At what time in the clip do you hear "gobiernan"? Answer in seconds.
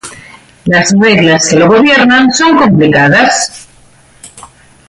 1.67-2.31